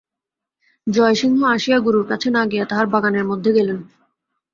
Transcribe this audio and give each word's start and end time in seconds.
জয়সিংহ 0.87 1.39
আসিয়া 1.47 1.77
গুরুর 1.79 2.05
কাছে 2.07 2.27
না 2.35 2.41
গিয়া 2.45 2.65
তাঁহার 2.65 2.87
বাগানের 2.93 3.25
মধ্যে 3.25 3.51
গেলেন। 3.57 3.77